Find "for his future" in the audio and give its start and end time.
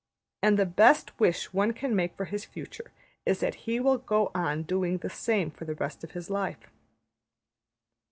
2.17-2.91